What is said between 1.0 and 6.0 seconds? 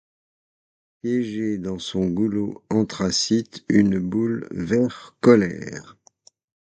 piéger dans son goulot anthracite une boule vertcolère.